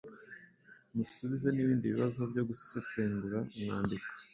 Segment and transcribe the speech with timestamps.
[0.95, 4.07] musubize n’ibindi bibazo byo gusesengura umwandiko,